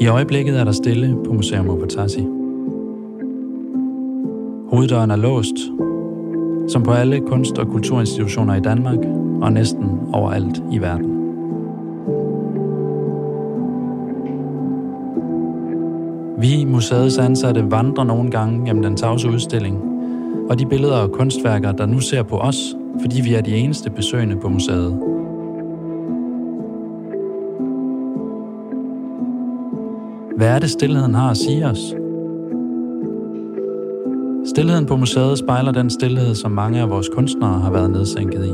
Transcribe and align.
I 0.00 0.06
øjeblikket 0.06 0.60
er 0.60 0.64
der 0.64 0.72
stille 0.72 1.16
på 1.24 1.32
Museum 1.32 1.68
Ovatasi. 1.68 2.20
Hoveddøren 4.70 5.10
er 5.10 5.16
låst, 5.16 5.54
som 6.68 6.82
på 6.82 6.90
alle 6.90 7.20
kunst- 7.20 7.58
og 7.58 7.66
kulturinstitutioner 7.68 8.54
i 8.54 8.60
Danmark 8.60 8.98
og 9.42 9.52
næsten 9.52 10.00
overalt 10.12 10.62
i 10.72 10.78
verden. 10.78 11.10
Vi, 16.38 16.64
museets 16.64 17.18
ansatte, 17.18 17.70
vandrer 17.70 18.04
nogle 18.04 18.30
gange 18.30 18.66
gennem 18.66 18.82
den 18.82 18.96
tavse 18.96 19.28
udstilling, 19.28 19.82
og 20.50 20.58
de 20.58 20.66
billeder 20.66 20.96
og 20.96 21.12
kunstværker, 21.12 21.72
der 21.72 21.86
nu 21.86 22.00
ser 22.00 22.22
på 22.22 22.38
os, 22.38 22.76
fordi 23.00 23.20
vi 23.20 23.34
er 23.34 23.40
de 23.40 23.56
eneste 23.56 23.90
besøgende 23.90 24.36
på 24.36 24.48
museet. 24.48 24.98
Hvad 30.36 30.48
er 30.48 30.58
det, 30.58 30.70
stillheden 30.70 31.14
har 31.14 31.30
at 31.30 31.36
sige 31.36 31.66
os? 31.66 31.94
Stilheden 34.46 34.86
på 34.86 34.96
museet 34.96 35.38
spejler 35.38 35.72
den 35.72 35.90
stillhed, 35.90 36.34
som 36.34 36.50
mange 36.50 36.80
af 36.80 36.90
vores 36.90 37.08
kunstnere 37.08 37.60
har 37.60 37.70
været 37.70 37.90
nedsænket 37.90 38.44
i. 38.44 38.52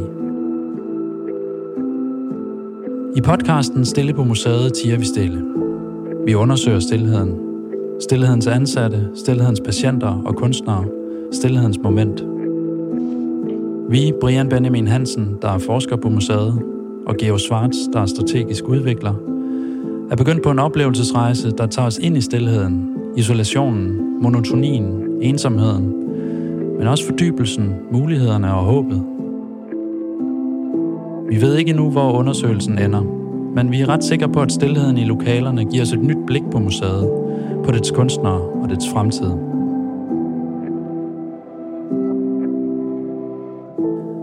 I 3.17 3.21
podcasten 3.21 3.85
Stille 3.85 4.13
på 4.13 4.25
museet 4.25 4.75
tiger 4.75 4.99
vi 4.99 5.05
stille. 5.05 5.45
Vi 6.27 6.35
undersøger 6.35 6.81
stillheden. 6.81 7.39
Stillhedens 8.01 8.47
ansatte, 8.47 9.09
stillhedens 9.15 9.61
patienter 9.61 10.23
og 10.25 10.37
kunstnere. 10.37 10.85
Stillhedens 11.33 11.79
moment. 11.79 12.30
Vi, 13.91 14.13
Brian 14.21 14.49
Benjamin 14.49 14.87
Hansen, 14.87 15.39
der 15.43 15.49
er 15.49 15.59
forsker 15.59 15.97
på 15.97 16.09
museet, 16.09 16.63
og 17.07 17.17
Geo 17.17 17.39
Schwartz, 17.39 17.77
der 17.93 18.01
er 18.01 18.07
strategisk 18.07 18.69
udvikler, 18.69 19.15
er 20.11 20.17
begyndt 20.17 20.43
på 20.43 20.51
en 20.51 20.59
oplevelsesrejse, 20.59 21.51
der 21.51 21.67
tager 21.67 21.87
os 21.87 21.99
ind 21.99 22.17
i 22.17 22.21
stillheden, 22.21 22.89
isolationen, 23.17 24.01
monotonien, 24.23 25.03
ensomheden, 25.21 25.95
men 26.79 26.87
også 26.87 27.07
fordybelsen, 27.07 27.75
mulighederne 27.93 28.55
og 28.55 28.65
håbet. 28.65 29.03
Vi 31.29 31.41
ved 31.41 31.57
ikke 31.57 31.71
endnu, 31.71 31.91
hvor 31.91 32.13
undersøgelsen 32.13 32.79
ender, 32.79 33.03
men 33.55 33.73
vi 33.73 33.81
er 33.81 33.89
ret 33.89 34.05
sikre 34.05 34.29
på, 34.29 34.41
at 34.41 34.53
stillheden 34.53 34.99
i 34.99 35.05
lokalerne 35.05 35.65
giver 35.65 35.83
os 35.83 35.93
et 35.93 36.03
nyt 36.03 36.27
blik 36.27 36.43
på 36.53 36.59
museet, 36.59 37.11
på 37.65 37.71
dets 37.71 37.91
kunstnere 37.91 38.41
og 38.41 38.71
dets 38.71 38.87
fremtid. 38.93 39.50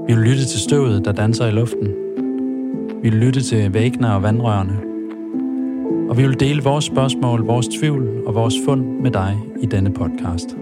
Vi 0.08 0.14
vil 0.14 0.24
lytte 0.24 0.46
til 0.46 0.60
støvet, 0.60 1.06
der 1.06 1.12
danser 1.12 1.48
i 1.48 1.52
luften. 1.52 1.88
Vi 3.04 3.10
vil 3.10 3.20
lytte 3.20 3.42
til 3.42 3.74
væggene 3.74 4.14
og 4.14 4.24
vandrørene. 4.24 4.80
Og 6.10 6.18
vi 6.18 6.28
vil 6.28 6.40
dele 6.40 6.64
vores 6.64 6.86
spørgsmål, 6.86 7.46
vores 7.46 7.68
tvivl 7.68 8.28
og 8.28 8.36
vores 8.36 8.54
fund 8.66 9.02
med 9.02 9.12
dig 9.12 9.38
i 9.62 9.66
denne 9.66 9.94
podcast. 9.94 10.56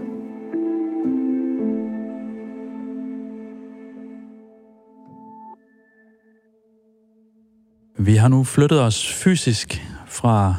Vi 7.98 8.14
har 8.14 8.28
nu 8.28 8.44
flyttet 8.44 8.80
os 8.80 9.12
fysisk 9.12 9.82
fra 10.06 10.54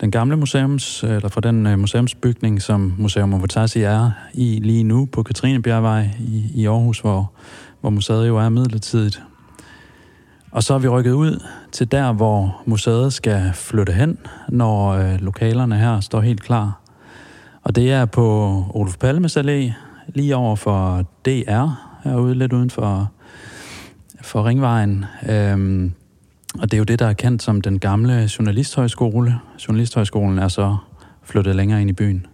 den 0.00 0.10
gamle 0.10 0.36
museums, 0.36 1.02
eller 1.02 1.28
fra 1.28 1.40
den 1.40 1.66
øh, 1.66 1.78
museumsbygning, 1.78 2.62
som 2.62 2.94
Museum 2.98 3.28
Movotasi 3.28 3.80
er 3.80 4.10
i 4.34 4.60
lige 4.62 4.84
nu 4.84 5.08
på 5.12 5.22
Katrinebjergvej 5.22 6.08
i, 6.20 6.50
i 6.54 6.66
Aarhus, 6.66 7.00
hvor, 7.00 7.32
hvor 7.84 7.90
museet 7.90 8.28
jo 8.28 8.36
er 8.38 8.48
midlertidigt. 8.48 9.22
Og 10.50 10.62
så 10.62 10.74
er 10.74 10.78
vi 10.78 10.88
rykket 10.88 11.12
ud 11.12 11.44
til 11.72 11.92
der, 11.92 12.12
hvor 12.12 12.62
museet 12.66 13.12
skal 13.12 13.50
flytte 13.54 13.92
hen, 13.92 14.18
når 14.48 14.88
øh, 14.88 15.20
lokalerne 15.20 15.76
her 15.78 16.00
står 16.00 16.20
helt 16.20 16.42
klar. 16.42 16.80
Og 17.62 17.76
det 17.76 17.92
er 17.92 18.04
på 18.04 18.24
Olof 18.74 18.96
Palmes 18.96 19.36
Allé, 19.36 19.72
lige 20.08 20.36
over 20.36 20.56
for 20.56 21.04
DR, 21.24 21.68
herude 22.04 22.34
lidt 22.34 22.52
uden 22.52 22.70
for, 22.70 23.10
for 24.22 24.44
Ringvejen. 24.44 25.04
Øhm, 25.28 25.92
og 26.58 26.70
det 26.70 26.74
er 26.74 26.78
jo 26.78 26.84
det, 26.84 26.98
der 26.98 27.06
er 27.06 27.12
kendt 27.12 27.42
som 27.42 27.60
den 27.60 27.78
gamle 27.78 28.28
journalisthøjskole. 28.38 29.40
Journalisthøjskolen 29.68 30.38
er 30.38 30.48
så 30.48 30.76
flyttet 31.22 31.56
længere 31.56 31.80
ind 31.80 31.90
i 31.90 31.92
byen. 31.92 32.26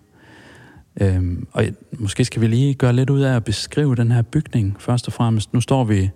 Øhm, 1.00 1.46
og 1.52 1.64
måske 1.92 2.24
skal 2.24 2.42
vi 2.42 2.46
lige 2.46 2.74
gøre 2.74 2.92
lidt 2.92 3.10
ud 3.10 3.20
af 3.20 3.36
at 3.36 3.44
beskrive 3.44 3.94
den 3.94 4.12
her 4.12 4.22
bygning 4.22 4.76
først 4.78 5.06
og 5.06 5.12
fremmest. 5.12 5.54
Nu 5.54 5.60
står 5.60 5.84
vi 5.84 6.10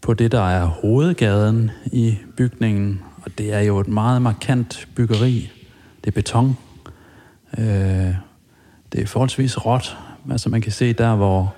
på 0.00 0.14
det, 0.14 0.32
der 0.32 0.48
er 0.48 0.66
hovedgaden 0.66 1.70
i 1.86 2.16
bygningen, 2.36 3.00
og 3.22 3.38
det 3.38 3.52
er 3.52 3.60
jo 3.60 3.78
et 3.78 3.88
meget 3.88 4.22
markant 4.22 4.88
byggeri. 4.96 5.50
Det 6.04 6.06
er 6.06 6.14
beton. 6.14 6.56
Øh, 7.58 8.14
det 8.92 9.02
er 9.02 9.06
forholdsvis 9.06 9.66
råt. 9.66 9.96
Altså 10.30 10.48
man 10.48 10.60
kan 10.60 10.72
se 10.72 10.92
der, 10.92 11.16
hvor, 11.16 11.54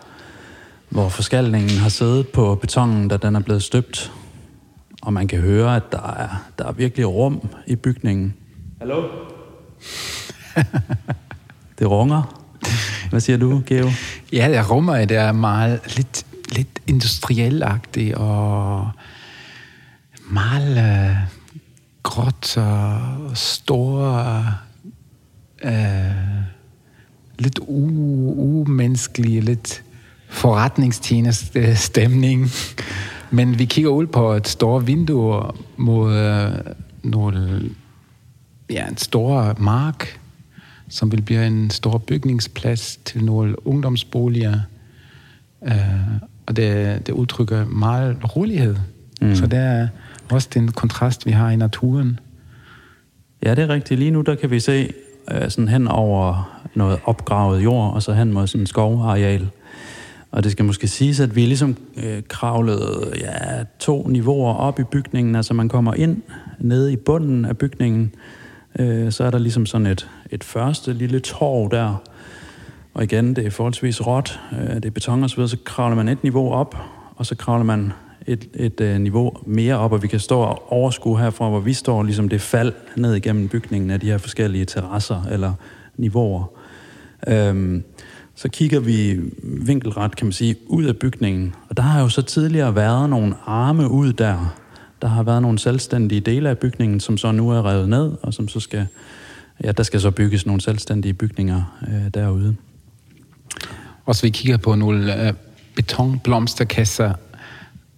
hvor 0.89 1.09
forskalningen 1.09 1.79
har 1.79 1.89
siddet 1.89 2.29
på 2.29 2.55
betongen, 2.55 3.09
da 3.09 3.17
den 3.17 3.37
er 3.37 3.41
blevet 3.41 3.63
støbt 3.63 4.13
og 5.05 5.13
man 5.13 5.29
kan 5.29 5.41
høre, 5.41 5.77
at 5.77 5.93
der 5.93 6.13
er, 6.17 6.29
der 6.59 6.67
er 6.67 6.73
virkelig 6.73 7.09
rum 7.09 7.49
i 7.67 7.77
bygningen. 7.77 8.35
Hallo? 8.79 9.03
det 11.85 11.91
runger. 11.91 12.41
Hvad 13.11 13.21
siger 13.21 13.37
du, 13.37 13.63
Geo? 13.67 13.91
Ja, 14.33 14.49
det 14.51 14.71
rummer, 14.71 15.05
det 15.05 15.17
er 15.17 15.33
meget 15.33 15.81
lidt, 15.97 16.27
lidt 16.53 16.81
industrielagtigt 16.87 18.15
og 18.15 18.91
meget 20.31 20.79
øh, 20.79 21.17
gråt 22.03 22.57
og 22.57 23.01
store, 23.35 24.47
øh, 25.65 25.73
lidt 27.39 27.59
umenneskelige, 27.67 29.41
lidt 29.41 29.83
forretningstjeneste 30.29 31.77
stemning. 31.77 32.51
Men 33.31 33.59
vi 33.59 33.65
kigger 33.65 33.91
ud 33.91 34.07
på 34.07 34.33
et 34.33 34.49
stort 34.49 34.87
vindue 34.87 35.43
mod 35.77 36.17
øh, 36.17 36.53
nogle, 37.03 37.71
ja, 38.71 38.89
en 38.89 38.97
stor 38.97 39.55
mark, 39.59 40.21
som 40.89 41.13
vil 41.13 41.23
blive 41.23 41.47
en 41.47 41.71
stor 41.71 41.99
bygningsplads 41.99 42.97
til 43.05 43.25
nogle 43.25 43.67
ungdomsboliger. 43.67 44.61
Uh, 45.61 45.71
og 46.47 46.57
det, 46.57 47.07
det 47.07 47.13
udtrykker 47.13 47.67
meget 47.67 48.37
rolighed. 48.37 48.77
Mm. 49.21 49.35
Så 49.35 49.47
det 49.47 49.59
er 49.59 49.89
også 50.31 50.49
den 50.55 50.73
kontrast, 50.73 51.27
vi 51.27 51.31
har 51.31 51.51
i 51.51 51.57
naturen. 51.57 52.21
Ja, 53.45 53.55
det 53.55 53.65
er 53.65 53.69
rigtigt. 53.69 53.99
Lige 53.99 54.11
nu 54.11 54.21
der 54.21 54.35
kan 54.35 54.51
vi 54.51 54.61
se 54.61 54.93
uh, 55.35 55.49
sådan 55.49 55.69
hen 55.69 55.89
over 55.89 56.51
noget 56.75 56.99
opgravet 57.05 57.65
jord, 57.65 57.95
og 57.95 58.03
så 58.03 58.13
hen 58.13 58.33
mod 58.33 58.47
sådan 58.47 58.61
en 58.61 58.67
skovareal. 58.67 59.51
Og 60.35 60.45
det 60.45 60.53
skal 60.53 60.65
måske 60.65 60.89
siges, 60.89 61.21
at 61.21 61.37
vi 61.37 61.47
ligesom 61.47 61.77
øh, 61.97 62.23
kravlede 62.29 63.13
ja, 63.21 63.65
to 63.79 64.07
niveauer 64.09 64.55
op 64.55 64.81
i 64.81 64.83
bygningen. 64.83 65.35
Altså 65.35 65.55
man 65.55 65.69
kommer 65.69 65.95
ind 65.95 66.23
nede 66.59 66.93
i 66.93 66.97
bunden 66.97 67.45
af 67.45 67.59
bygningen, 67.59 68.13
øh, 68.79 69.13
så 69.13 69.25
er 69.25 69.31
der 69.31 69.39
ligesom 69.39 69.67
sådan 69.67 69.87
et, 69.87 70.09
et 70.31 70.45
første 70.45 70.93
lille 70.93 71.21
torv 71.21 71.71
der. 71.71 72.03
Og 72.95 73.05
igen, 73.05 73.37
det 73.37 73.47
er 73.47 73.51
forholdsvis 73.51 74.07
råt, 74.07 74.41
øh, 74.53 74.75
det 74.75 74.85
er 74.85 74.91
beton 74.91 75.23
og 75.23 75.31
så 75.31 75.37
videre, 75.37 75.49
så 75.49 75.57
kravler 75.65 75.97
man 75.97 76.09
et 76.09 76.23
niveau 76.23 76.53
op, 76.53 76.77
og 77.17 77.27
så 77.27 77.35
kravler 77.35 77.65
man 77.65 77.93
et, 78.27 78.49
et 78.55 78.81
øh, 78.81 79.01
niveau 79.01 79.33
mere 79.47 79.79
op, 79.79 79.93
og 79.93 80.03
vi 80.03 80.09
kan 80.09 80.21
stå 80.21 80.39
og 80.41 80.73
overskue 80.73 81.19
herfra, 81.19 81.49
hvor 81.49 81.61
vi 81.61 81.73
står, 81.73 82.03
ligesom 82.03 82.29
det 82.29 82.41
fald 82.41 82.73
ned 82.97 83.15
igennem 83.15 83.49
bygningen 83.49 83.91
af 83.91 84.01
de 84.01 84.07
her 84.07 84.19
forskellige 84.19 84.65
terrasser 84.65 85.23
eller 85.33 85.53
niveauer. 85.97 86.45
Øh, 87.27 87.81
så 88.35 88.49
kigger 88.49 88.81
vi 88.81 89.21
vinkelret, 89.43 90.17
kan 90.17 90.27
man 90.27 90.33
sige, 90.33 90.57
ud 90.67 90.85
af 90.85 90.97
bygningen. 90.97 91.55
Og 91.69 91.77
der 91.77 91.83
har 91.83 92.01
jo 92.01 92.09
så 92.09 92.23
tidligere 92.23 92.75
været 92.75 93.11
nogle 93.11 93.35
arme 93.47 93.91
ud 93.91 94.13
der. 94.13 94.55
Der 95.05 95.11
har 95.11 95.23
været 95.23 95.43
nogle 95.43 95.59
selvstændige 95.59 96.21
dele 96.21 96.51
af 96.51 96.59
bygningen, 96.59 97.01
som 97.01 97.19
så 97.19 97.33
nu 97.33 97.51
er 97.51 97.71
revet 97.71 97.89
ned, 97.89 98.13
og 98.23 98.35
som 98.35 98.49
så 98.49 98.61
skal, 98.61 98.87
ja, 99.65 99.73
der 99.73 99.83
skal 99.83 100.01
så 100.01 100.11
bygges 100.11 100.47
nogle 100.47 100.61
selvstændige 100.61 101.15
bygninger 101.15 101.79
øh, 101.89 102.11
derude. 102.15 102.57
Og 104.05 104.15
så 104.15 104.23
vi 104.23 104.31
kigger 104.31 104.57
på 104.57 104.75
nogle 104.75 105.27
øh, 105.27 105.35
betonblomsterkasser, 105.77 107.13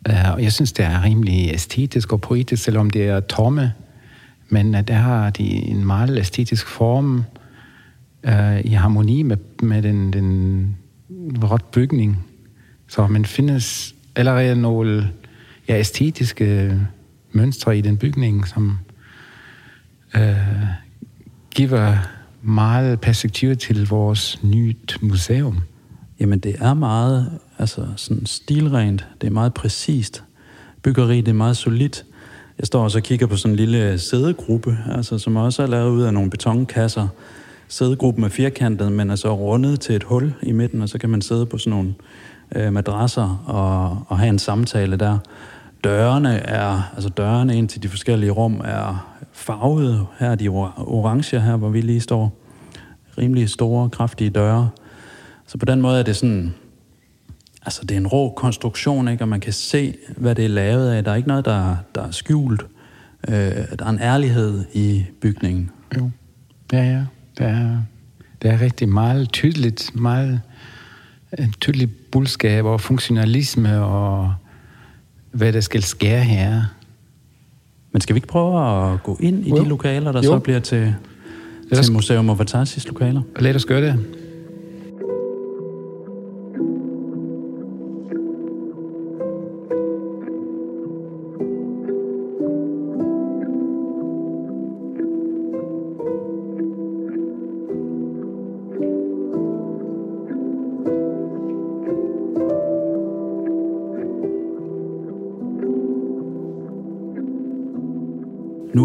øh, 0.08 0.32
og 0.32 0.42
jeg 0.42 0.52
synes, 0.52 0.72
det 0.72 0.84
er 0.84 1.04
rimelig 1.04 1.50
æstetisk 1.54 2.12
og 2.12 2.20
poetisk, 2.20 2.62
selvom 2.62 2.90
det 2.90 3.08
er 3.08 3.20
tomme. 3.20 3.72
Men 4.48 4.74
øh, 4.74 4.88
der 4.88 4.94
har 4.94 5.30
de 5.30 5.44
en 5.44 5.84
meget 5.84 6.18
æstetisk 6.18 6.66
form, 6.66 7.24
øh, 8.24 8.60
i 8.64 8.70
harmoni 8.70 9.22
med, 9.22 9.36
med 9.62 9.82
den, 9.82 10.12
den 10.12 10.76
råt 11.42 11.64
bygning. 11.64 12.26
Så 12.88 13.06
man 13.06 13.24
findes 13.24 13.94
allerede 14.16 14.56
nogle 14.56 15.10
ja, 15.68 15.78
æstetiske 15.78 16.80
mønstre 17.36 17.78
i 17.78 17.80
den 17.80 17.96
bygning, 17.96 18.48
som 18.48 18.78
øh, 20.16 20.36
giver 21.54 21.96
meget 22.42 23.00
perspektiv 23.00 23.56
til 23.56 23.88
vores 23.88 24.42
nyt 24.42 24.98
museum. 25.00 25.60
Jamen 26.20 26.38
det 26.38 26.56
er 26.58 26.74
meget 26.74 27.38
altså 27.58 27.86
sådan 27.96 28.26
stilrent. 28.26 29.06
Det 29.20 29.26
er 29.26 29.30
meget 29.30 29.54
præcist. 29.54 30.24
Byggeri, 30.82 31.20
det 31.20 31.28
er 31.28 31.32
meget 31.32 31.56
solidt. 31.56 32.04
Jeg 32.58 32.66
står 32.66 32.84
også 32.84 32.98
og 32.98 33.02
kigger 33.02 33.26
på 33.26 33.36
sådan 33.36 33.52
en 33.52 33.56
lille 33.56 33.98
sædegruppe, 33.98 34.78
altså, 34.90 35.18
som 35.18 35.36
også 35.36 35.62
er 35.62 35.66
lavet 35.66 35.90
ud 35.90 36.02
af 36.02 36.14
nogle 36.14 36.30
betonkasser. 36.30 37.08
Sædegruppen 37.68 38.24
er 38.24 38.28
firkantet, 38.28 38.92
men 38.92 39.10
er 39.10 39.16
så 39.16 39.36
rundet 39.36 39.80
til 39.80 39.94
et 39.94 40.02
hul 40.02 40.34
i 40.42 40.52
midten, 40.52 40.82
og 40.82 40.88
så 40.88 40.98
kan 40.98 41.10
man 41.10 41.22
sidde 41.22 41.46
på 41.46 41.58
sådan 41.58 41.70
nogle 41.70 41.94
øh, 42.56 42.72
madrasser 42.72 43.42
og, 43.46 44.04
og 44.08 44.18
have 44.18 44.28
en 44.28 44.38
samtale 44.38 44.96
der. 44.96 45.18
Dørene 45.86 46.34
er, 46.34 46.92
altså 46.94 47.08
dørene 47.08 47.56
ind 47.58 47.68
til 47.68 47.82
de 47.82 47.88
forskellige 47.88 48.30
rum 48.30 48.60
er 48.64 49.16
farvede. 49.32 50.06
Her 50.18 50.30
er 50.30 50.34
de 50.34 50.48
orange 50.48 51.40
her, 51.40 51.56
hvor 51.56 51.68
vi 51.68 51.80
lige 51.80 52.00
står. 52.00 52.42
Rimelig 53.18 53.48
store, 53.48 53.90
kraftige 53.90 54.30
døre. 54.30 54.70
Så 55.46 55.58
på 55.58 55.64
den 55.64 55.80
måde 55.80 55.98
er 55.98 56.02
det 56.02 56.16
sådan, 56.16 56.54
altså 57.62 57.82
det 57.82 57.90
er 57.90 57.96
en 57.96 58.06
rå 58.06 58.32
konstruktion, 58.36 59.08
ikke? 59.08 59.24
og 59.24 59.28
man 59.28 59.40
kan 59.40 59.52
se, 59.52 59.94
hvad 60.16 60.34
det 60.34 60.44
er 60.44 60.48
lavet 60.48 60.90
af. 60.90 61.04
Der 61.04 61.10
er 61.10 61.14
ikke 61.14 61.28
noget, 61.28 61.44
der, 61.44 61.76
der 61.94 62.02
er 62.02 62.10
skjult. 62.10 62.66
Øh, 63.28 63.34
der 63.78 63.84
er 63.84 63.90
en 63.90 64.00
ærlighed 64.00 64.64
i 64.74 65.04
bygningen. 65.20 65.70
Jo, 65.96 66.10
ja, 66.72 66.82
ja. 66.82 67.04
Det 67.38 67.46
er, 67.46 67.78
det 68.42 68.50
er 68.50 68.60
rigtig 68.60 68.88
meget 68.88 69.32
tydeligt, 69.32 69.90
meget 69.94 70.40
en 71.38 71.52
tydelig 71.60 71.90
budskab 72.12 72.64
og 72.64 72.80
funktionalisme 72.80 73.82
og 73.82 74.34
hvad 75.36 75.52
der 75.52 75.60
skal 75.60 75.82
ske 75.82 76.06
her. 76.06 76.62
Men 77.92 78.00
skal 78.00 78.14
vi 78.14 78.18
ikke 78.18 78.28
prøve 78.28 78.92
at 78.92 79.02
gå 79.02 79.16
ind 79.20 79.46
i 79.46 79.50
jo. 79.50 79.56
de 79.56 79.68
lokaler, 79.68 80.12
der 80.12 80.22
jo. 80.22 80.30
så 80.30 80.38
bliver 80.38 80.58
til, 80.58 80.94
til 81.74 81.92
Museum 81.92 82.30
of 82.30 82.38
Vatasis 82.38 82.86
lokaler? 82.86 83.22
Lad 83.38 83.54
os 83.54 83.64
gøre 83.64 83.82
det. 83.82 84.04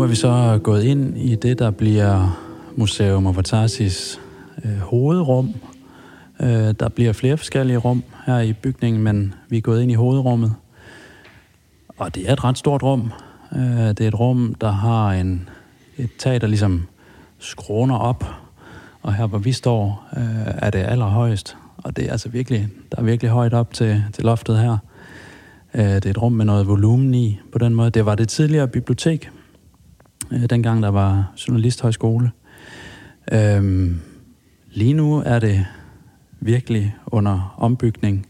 Nu 0.01 0.05
er 0.05 0.09
vi 0.09 0.15
så 0.15 0.59
gået 0.63 0.83
ind 0.83 1.17
i 1.17 1.35
det, 1.35 1.59
der 1.59 1.71
bliver 1.71 2.41
Museum 2.75 3.25
of 3.25 3.37
Atarsis 3.37 4.19
øh, 4.65 4.77
hovedrum. 4.77 5.53
Øh, 6.39 6.73
der 6.79 6.89
bliver 6.89 7.13
flere 7.13 7.37
forskellige 7.37 7.77
rum 7.77 8.03
her 8.25 8.39
i 8.39 8.53
bygningen, 8.53 9.03
men 9.03 9.33
vi 9.49 9.57
er 9.57 9.61
gået 9.61 9.81
ind 9.81 9.91
i 9.91 9.93
hovedrummet. 9.93 10.53
Og 11.97 12.15
det 12.15 12.29
er 12.29 12.33
et 12.33 12.43
ret 12.43 12.57
stort 12.57 12.83
rum. 12.83 13.11
Øh, 13.55 13.61
det 13.87 14.01
er 14.01 14.07
et 14.07 14.19
rum, 14.19 14.55
der 14.61 14.71
har 14.71 15.11
en, 15.11 15.49
et 15.97 16.09
tag, 16.19 16.41
der 16.41 16.47
ligesom 16.47 16.87
skråner 17.39 17.95
op. 17.95 18.25
Og 19.01 19.13
her, 19.13 19.27
hvor 19.27 19.39
vi 19.39 19.51
står, 19.51 20.07
øh, 20.17 20.23
er 20.45 20.69
det 20.69 20.79
allerhøjst. 20.79 21.57
Og 21.77 21.95
det 21.95 22.05
er 22.05 22.11
altså 22.11 22.29
virkelig, 22.29 22.69
der 22.91 22.97
er 22.97 23.03
virkelig 23.03 23.31
højt 23.31 23.53
op 23.53 23.73
til, 23.73 24.03
til 24.13 24.23
loftet 24.23 24.59
her. 24.59 24.77
Øh, 25.73 25.83
det 25.83 26.05
er 26.05 26.09
et 26.09 26.21
rum 26.21 26.33
med 26.33 26.45
noget 26.45 26.67
volumen 26.67 27.13
i 27.13 27.39
på 27.51 27.57
den 27.57 27.75
måde. 27.75 27.89
Det 27.89 28.05
var 28.05 28.15
det 28.15 28.29
tidligere 28.29 28.67
bibliotek, 28.67 29.29
øh, 30.31 30.49
dengang 30.49 30.83
der 30.83 30.89
var 30.89 31.33
journalisthøjskole. 31.47 32.31
Øhm, 33.31 33.99
lige 34.71 34.93
nu 34.93 35.23
er 35.25 35.39
det 35.39 35.65
virkelig 36.39 36.95
under 37.05 37.55
ombygning. 37.57 38.27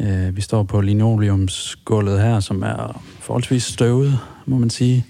Øh, 0.00 0.36
vi 0.36 0.40
står 0.40 0.62
på 0.62 0.80
linoleumsgulvet 0.80 2.20
her, 2.20 2.40
som 2.40 2.62
er 2.62 3.02
forholdsvis 3.20 3.62
støvet, 3.62 4.18
må 4.46 4.58
man 4.58 4.70
sige. 4.70 5.06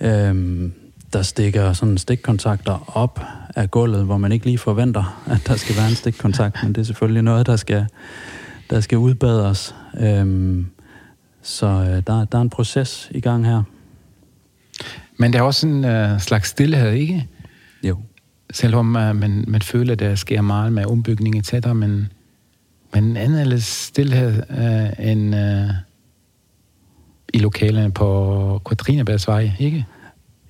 Øhm, 0.00 0.72
der 1.12 1.22
stikker 1.22 1.72
sådan 1.72 1.98
stikkontakter 1.98 2.96
op 2.96 3.20
af 3.56 3.70
gulvet, 3.70 4.04
hvor 4.04 4.16
man 4.16 4.32
ikke 4.32 4.44
lige 4.44 4.58
forventer, 4.58 5.22
at 5.26 5.46
der 5.46 5.56
skal 5.56 5.76
være 5.76 5.88
en 5.88 5.94
stikkontakt, 5.94 6.62
men 6.62 6.72
det 6.72 6.80
er 6.80 6.84
selvfølgelig 6.84 7.22
noget, 7.22 7.46
der 7.46 7.56
skal, 7.56 7.86
der 8.70 8.80
skal 8.80 8.98
udbedres. 8.98 9.74
Øhm, 10.00 10.66
så 11.42 11.66
øh, 11.66 12.02
der, 12.06 12.24
der 12.24 12.38
er 12.38 12.42
en 12.42 12.50
proces 12.50 13.08
i 13.14 13.20
gang 13.20 13.46
her. 13.46 13.62
Men 15.18 15.32
der 15.32 15.38
er 15.38 15.42
også 15.42 15.66
en 15.66 15.84
uh, 15.84 16.20
slags 16.20 16.48
stillhed, 16.48 16.92
ikke? 16.92 17.26
Jo. 17.82 17.98
Selvom 18.52 18.86
uh, 18.96 19.16
man, 19.16 19.44
man 19.48 19.62
føler, 19.62 19.92
at 19.92 19.98
der 19.98 20.14
sker 20.14 20.40
meget 20.40 20.72
med 20.72 20.86
ombygning 20.86 21.38
etc., 21.38 21.52
men, 21.74 22.12
men 22.94 23.04
en 23.04 23.16
anden 23.16 23.60
stillhed 23.60 24.42
uh, 24.50 25.06
end 25.06 25.34
uh, 25.34 25.70
i 27.34 27.38
lokalerne 27.38 27.92
på 27.92 28.60
Katrinebergsvej, 28.68 29.52
ikke? 29.58 29.86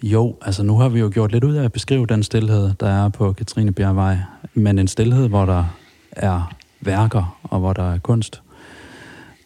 Jo, 0.03 0.37
altså 0.43 0.63
nu 0.63 0.77
har 0.77 0.89
vi 0.89 0.99
jo 0.99 1.11
gjort 1.13 1.33
lidt 1.33 1.45
ud 1.45 1.55
af 1.55 1.65
at 1.65 1.73
beskrive 1.73 2.07
den 2.07 2.23
stillhed, 2.23 2.75
der 2.81 2.89
er 2.89 3.09
på 3.09 3.33
Katrinebjergvej, 3.33 4.19
men 4.55 4.79
en 4.79 4.89
stillhed, 4.89 5.29
hvor 5.29 5.45
der 5.45 5.65
er 6.13 6.55
værker 6.81 7.39
og 7.43 7.59
hvor 7.59 7.73
der 7.73 7.93
er 7.93 7.99
kunst. 7.99 8.43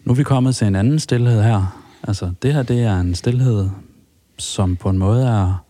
Nu 0.05 0.13
er 0.13 0.17
vi 0.17 0.23
kommet 0.23 0.57
til 0.57 0.67
en 0.67 0.77
anden 0.77 0.99
stillhed 0.99 1.43
her. 1.43 1.83
Altså 2.03 2.33
det 2.43 2.55
her, 2.55 2.63
det 2.63 2.83
er 2.83 3.01
en 3.01 3.15
stillhed 3.15 3.69
som 4.39 4.77
på 4.77 4.91
en 4.91 4.99
måde 4.99 5.27
er 5.27 5.65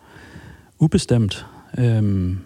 ubestemt. 0.78 1.46
Øhm, 1.78 2.38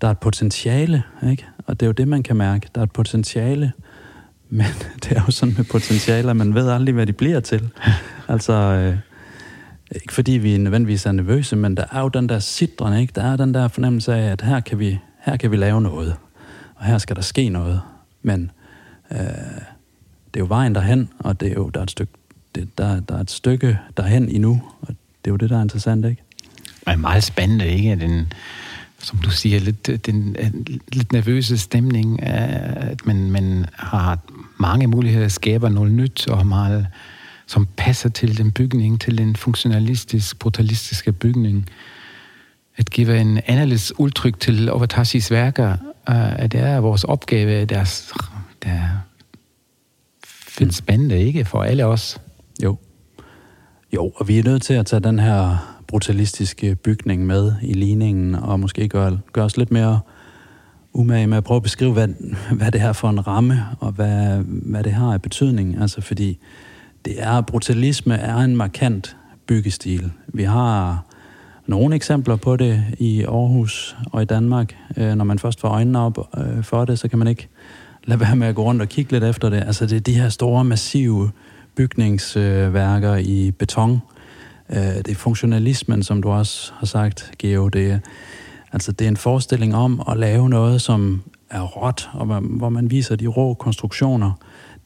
der 0.00 0.06
er 0.06 0.10
et 0.10 0.18
potentiale, 0.18 1.02
ikke? 1.30 1.46
Og 1.66 1.80
det 1.80 1.86
er 1.86 1.88
jo 1.88 1.92
det, 1.92 2.08
man 2.08 2.22
kan 2.22 2.36
mærke. 2.36 2.68
Der 2.74 2.80
er 2.80 2.84
et 2.84 2.92
potentiale, 2.92 3.72
men 4.50 4.66
det 5.04 5.12
er 5.12 5.22
jo 5.26 5.30
sådan 5.30 5.54
med 5.56 5.64
potentialer, 5.64 6.32
man 6.32 6.54
ved 6.54 6.68
aldrig, 6.68 6.94
hvad 6.94 7.06
de 7.06 7.12
bliver 7.12 7.40
til. 7.40 7.70
altså, 8.28 8.52
øh, 8.52 8.96
ikke 9.94 10.14
fordi 10.14 10.32
vi 10.32 10.58
nødvendigvis 10.58 11.06
er 11.06 11.12
nervøse, 11.12 11.56
men 11.56 11.76
der 11.76 11.84
er 11.92 12.00
jo 12.00 12.08
den 12.08 12.28
der 12.28 12.38
sidren, 12.38 13.00
ikke? 13.00 13.12
Der 13.14 13.22
er 13.22 13.36
den 13.36 13.54
der 13.54 13.68
fornemmelse 13.68 14.14
af, 14.14 14.32
at 14.32 14.42
her 14.42 14.60
kan 14.60 14.78
vi, 14.78 14.98
her 15.20 15.36
kan 15.36 15.50
vi 15.50 15.56
lave 15.56 15.80
noget. 15.80 16.16
Og 16.74 16.84
her 16.84 16.98
skal 16.98 17.16
der 17.16 17.22
ske 17.22 17.48
noget. 17.48 17.80
Men 18.22 18.50
øh, 19.10 19.18
det 20.34 20.36
er 20.36 20.40
jo 20.40 20.46
vejen 20.48 20.74
derhen, 20.74 21.10
og 21.18 21.40
det 21.40 21.48
er 21.48 21.54
jo, 21.54 21.68
der 21.68 21.80
er 21.80 21.84
et 21.84 21.90
stykke, 21.90 22.12
det, 22.54 22.78
der, 22.78 23.00
der 23.00 23.16
er 23.16 23.20
et 23.20 23.30
stykke 23.30 23.78
derhen 23.96 24.28
endnu, 24.28 24.62
og 24.80 24.94
det 25.24 25.30
er 25.30 25.32
jo 25.32 25.36
det, 25.36 25.50
der 25.50 25.58
er 25.58 25.62
interessant, 25.62 26.06
ikke? 26.06 26.22
Det 26.80 26.92
er 26.92 26.96
meget 26.96 27.24
spændende, 27.24 27.66
ikke? 27.68 27.96
Den, 27.96 28.32
som 28.98 29.18
du 29.18 29.30
siger, 29.30 29.60
lidt, 29.60 30.06
den 30.06 30.36
lidt 30.92 31.12
nervøse 31.12 31.58
stemning, 31.58 32.22
at 32.22 33.06
man, 33.06 33.30
man 33.30 33.66
har 33.72 34.18
mange 34.58 34.86
muligheder, 34.86 35.28
skaber 35.28 35.68
noget 35.68 35.92
nyt, 35.92 36.28
og 36.28 36.46
meget, 36.46 36.86
som 37.46 37.68
passer 37.76 38.08
til 38.08 38.38
den 38.38 38.52
bygning, 38.52 39.00
til 39.00 39.18
den 39.18 39.36
funktionalistisk, 39.36 40.38
brutalistiske 40.38 41.12
bygning. 41.12 41.68
At 42.76 42.90
give 42.90 43.20
en 43.20 43.40
anderledes 43.46 43.98
udtryk 43.98 44.40
til 44.40 44.70
Overtashis 44.70 45.30
værker, 45.30 45.76
at 46.06 46.52
det 46.52 46.60
er 46.60 46.76
vores 46.80 47.04
opgave, 47.04 47.64
deres, 47.64 48.12
der 48.62 48.70
er 48.70 48.88
fedt 50.24 50.74
spændende, 50.74 51.18
ikke? 51.18 51.44
For 51.44 51.62
alle 51.62 51.86
os. 51.86 52.20
Jo. 52.62 52.78
Jo, 53.94 54.12
og 54.16 54.28
vi 54.28 54.38
er 54.38 54.42
nødt 54.42 54.62
til 54.62 54.74
at 54.74 54.86
tage 54.86 55.00
den 55.00 55.18
her 55.18 55.56
brutalistiske 55.86 56.74
bygning 56.74 57.26
med 57.26 57.52
i 57.62 57.72
ligningen, 57.72 58.34
og 58.34 58.60
måske 58.60 58.88
gøre, 58.88 59.18
gøre 59.32 59.44
os 59.44 59.56
lidt 59.56 59.70
mere 59.70 60.00
umage 60.92 61.26
med 61.26 61.36
at 61.36 61.44
prøve 61.44 61.56
at 61.56 61.62
beskrive, 61.62 61.92
hvad, 61.92 62.08
hvad 62.52 62.72
det 62.72 62.80
her 62.80 62.92
for 62.92 63.08
en 63.10 63.26
ramme, 63.26 63.64
og 63.80 63.92
hvad, 63.92 64.38
hvad 64.44 64.84
det 64.84 64.92
har 64.92 65.12
af 65.12 65.22
betydning. 65.22 65.80
Altså 65.80 66.00
fordi 66.00 66.38
det 67.04 67.14
er, 67.18 67.40
brutalisme 67.40 68.14
er 68.14 68.36
en 68.36 68.56
markant 68.56 69.16
byggestil. 69.46 70.12
Vi 70.26 70.42
har 70.42 71.04
nogle 71.66 71.94
eksempler 71.94 72.36
på 72.36 72.56
det 72.56 72.84
i 72.98 73.22
Aarhus 73.22 73.96
og 74.12 74.22
i 74.22 74.24
Danmark. 74.24 74.76
Øh, 74.96 75.14
når 75.14 75.24
man 75.24 75.38
først 75.38 75.60
får 75.60 75.68
øjnene 75.68 75.98
op 75.98 76.18
øh, 76.38 76.64
for 76.64 76.84
det, 76.84 76.98
så 76.98 77.08
kan 77.08 77.18
man 77.18 77.28
ikke 77.28 77.48
lade 78.04 78.20
være 78.20 78.36
med 78.36 78.46
at 78.46 78.54
gå 78.54 78.62
rundt 78.62 78.82
og 78.82 78.88
kigge 78.88 79.12
lidt 79.12 79.24
efter 79.24 79.50
det. 79.50 79.62
Altså 79.66 79.86
det 79.86 79.96
er 79.96 80.00
de 80.00 80.14
her 80.14 80.28
store, 80.28 80.64
massive 80.64 81.30
bygningsværker 81.78 83.16
i 83.16 83.50
beton. 83.50 84.02
Øh, 84.70 84.76
det 84.76 85.08
er 85.08 85.14
funktionalismen, 85.14 86.02
som 86.02 86.22
du 86.22 86.28
også 86.30 86.72
har 86.74 86.86
sagt, 86.86 87.30
Geo. 87.38 87.68
Det 87.68 87.90
er, 87.90 87.98
altså, 88.72 88.92
det 88.92 89.04
er 89.04 89.08
en 89.08 89.16
forestilling 89.16 89.74
om 89.74 90.02
at 90.10 90.16
lave 90.16 90.48
noget, 90.48 90.82
som 90.82 91.22
er 91.50 91.62
råt, 91.62 92.10
og 92.12 92.26
hvor 92.40 92.68
man 92.68 92.90
viser 92.90 93.16
de 93.16 93.26
rå 93.26 93.54
konstruktioner. 93.54 94.32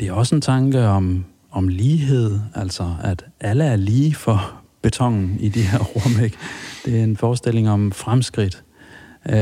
Det 0.01 0.09
er 0.09 0.13
også 0.13 0.35
en 0.35 0.41
tanke 0.41 0.87
om, 0.87 1.25
om 1.51 1.69
lighed, 1.69 2.39
altså 2.55 2.95
at 3.03 3.25
alle 3.41 3.65
er 3.65 3.77
lige 3.77 4.15
for 4.15 4.53
betongen 4.83 5.37
i 5.41 5.49
de 5.49 5.63
her 5.63 5.79
rum. 5.79 6.25
Ikke? 6.25 6.37
Det 6.85 6.99
er 6.99 7.05
en 7.05 7.17
forestilling 7.17 7.71
om 7.71 7.93
fremskridt. 7.93 8.65
Øh, 9.29 9.35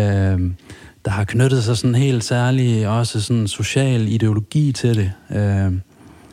der 1.04 1.11
har 1.11 1.25
knyttet 1.25 1.64
sig 1.64 1.76
sådan 1.76 1.95
helt 1.95 2.25
særlig 2.25 2.88
også 2.88 3.21
sådan 3.21 3.49
social 3.49 4.09
ideologi 4.09 4.73
til 4.73 4.97
det. 4.97 5.12
Øh, 5.37 5.73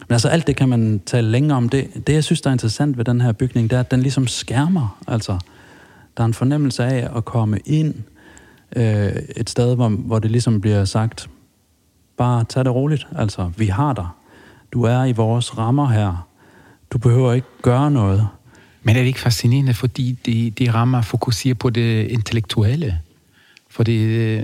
men 0.08 0.14
altså 0.14 0.28
alt 0.28 0.48
det 0.48 0.56
kan 0.56 0.70
man 0.70 1.02
tale 1.06 1.32
længere 1.32 1.58
om. 1.58 1.70
Det, 1.70 2.08
det 2.08 2.14
jeg 2.14 2.24
synes, 2.24 2.42
der 2.42 2.50
er 2.50 2.52
interessant 2.52 2.98
ved 2.98 3.06
den 3.06 3.22
her 3.22 3.32
bygning, 3.32 3.70
det 3.70 3.76
er, 3.76 3.80
at 3.80 3.92
den 3.92 4.02
ligesom 4.02 4.28
skærmer. 4.28 4.98
Altså, 5.08 5.40
der 6.18 6.24
er 6.24 6.26
en 6.26 6.34
fornemmelse 6.34 6.84
af 6.84 7.18
at 7.18 7.26
komme 7.26 7.60
ind 7.66 7.96
øh, 8.76 9.12
et 9.36 9.50
sted, 9.50 9.76
hvor, 9.76 9.90
hvor 9.90 10.20
det 10.20 10.32
ligesom 10.32 10.62
bliver 10.62 10.86
sagt, 10.86 11.30
bare 12.18 12.44
tag 12.44 12.66
det 12.66 12.76
roligt. 12.76 13.08
Altså, 13.16 13.52
vi 13.58 13.66
har 13.66 13.94
dig. 13.94 14.08
Du 14.74 14.84
er 14.84 15.04
i 15.04 15.12
vores 15.12 15.58
rammer 15.58 15.88
her. 15.88 16.28
Du 16.92 16.98
behøver 16.98 17.34
ikke 17.34 17.48
gøre 17.62 17.92
noget. 17.92 18.28
Men 18.84 18.96
er 18.96 19.00
det 19.00 19.08
ikke 19.08 19.20
fascinerende, 19.20 19.74
fordi 19.74 20.18
de, 20.26 20.50
de 20.50 20.72
rammer 20.72 21.02
fokuserer 21.02 21.56
på 21.56 21.70
det 21.70 22.08
intellektuelle? 22.08 23.00
For, 23.70 23.84
det, 23.84 24.00
øh, 24.00 24.44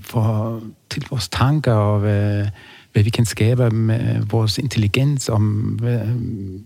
for 0.00 0.60
til 0.90 1.06
vores 1.10 1.28
tanker 1.28 1.72
og 1.72 2.06
Øh 2.06 2.48
hvad 2.92 3.02
vi 3.02 3.10
kan 3.10 3.24
skabe 3.24 3.70
med 3.70 4.22
vores 4.22 4.58
intelligens, 4.58 5.28
om 5.28 5.50
hvad, 5.80 5.98